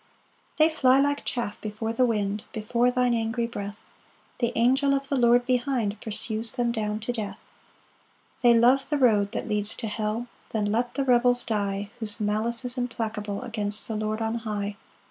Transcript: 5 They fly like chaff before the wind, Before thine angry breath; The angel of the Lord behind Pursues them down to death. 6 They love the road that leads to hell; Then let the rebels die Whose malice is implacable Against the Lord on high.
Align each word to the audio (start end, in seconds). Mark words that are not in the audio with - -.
5 0.57 0.57
They 0.57 0.69
fly 0.71 0.99
like 0.99 1.25
chaff 1.25 1.61
before 1.61 1.93
the 1.93 2.07
wind, 2.07 2.43
Before 2.53 2.89
thine 2.89 3.13
angry 3.13 3.45
breath; 3.45 3.85
The 4.39 4.51
angel 4.55 4.95
of 4.95 5.07
the 5.09 5.15
Lord 5.15 5.45
behind 5.45 6.01
Pursues 6.01 6.55
them 6.55 6.71
down 6.71 6.99
to 7.01 7.13
death. 7.13 7.47
6 8.37 8.41
They 8.41 8.57
love 8.57 8.89
the 8.89 8.97
road 8.97 9.31
that 9.33 9.47
leads 9.47 9.75
to 9.75 9.85
hell; 9.85 10.25
Then 10.53 10.65
let 10.71 10.95
the 10.95 11.03
rebels 11.05 11.43
die 11.43 11.91
Whose 11.99 12.19
malice 12.19 12.65
is 12.65 12.79
implacable 12.79 13.43
Against 13.43 13.87
the 13.87 13.95
Lord 13.95 14.23
on 14.23 14.39
high. 14.39 14.75